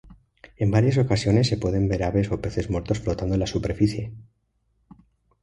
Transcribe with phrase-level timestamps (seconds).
[0.57, 4.11] En varias ocasiones se pueden ver aves o peces muertos flotando en la superficie.